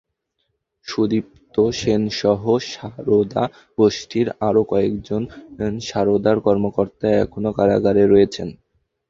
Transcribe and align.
সুদীপ্ত 0.87 1.55
সেনসহ 1.79 2.41
সারদা 2.69 3.43
গোষ্ঠীর 3.77 4.27
আরও 4.47 4.61
কয়েকজন 4.71 5.21
সারদার 5.81 6.37
কর্মকর্তা 6.45 7.07
এখন 7.23 7.43
কারাগারে 7.57 8.03
রয়েছেন। 8.05 8.47